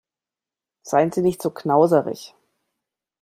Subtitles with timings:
[0.81, 2.33] Seien Sie nicht so knauserig!